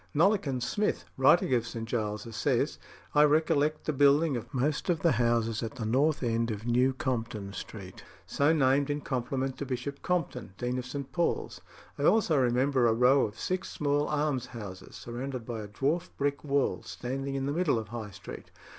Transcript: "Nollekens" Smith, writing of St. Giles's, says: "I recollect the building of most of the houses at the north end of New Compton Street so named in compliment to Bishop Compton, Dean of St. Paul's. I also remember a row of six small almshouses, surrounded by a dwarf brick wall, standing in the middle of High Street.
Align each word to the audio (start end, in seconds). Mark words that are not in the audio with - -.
"Nollekens" 0.15 0.63
Smith, 0.67 1.05
writing 1.15 1.53
of 1.53 1.67
St. 1.67 1.87
Giles's, 1.87 2.35
says: 2.35 2.79
"I 3.13 3.21
recollect 3.23 3.85
the 3.85 3.93
building 3.93 4.35
of 4.35 4.51
most 4.51 4.89
of 4.89 5.01
the 5.01 5.11
houses 5.11 5.61
at 5.61 5.75
the 5.75 5.85
north 5.85 6.23
end 6.23 6.49
of 6.49 6.65
New 6.65 6.91
Compton 6.91 7.53
Street 7.53 8.03
so 8.25 8.51
named 8.51 8.89
in 8.89 9.01
compliment 9.01 9.59
to 9.59 9.65
Bishop 9.67 10.01
Compton, 10.01 10.55
Dean 10.57 10.79
of 10.79 10.87
St. 10.87 11.11
Paul's. 11.11 11.61
I 11.99 12.03
also 12.05 12.35
remember 12.35 12.87
a 12.87 12.93
row 12.95 13.25
of 13.27 13.37
six 13.37 13.69
small 13.69 14.07
almshouses, 14.07 14.95
surrounded 14.95 15.45
by 15.45 15.61
a 15.61 15.67
dwarf 15.67 16.09
brick 16.17 16.43
wall, 16.43 16.81
standing 16.81 17.35
in 17.35 17.45
the 17.45 17.53
middle 17.53 17.77
of 17.77 17.89
High 17.89 18.09
Street. 18.09 18.49